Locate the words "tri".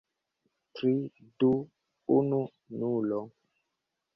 0.79-0.93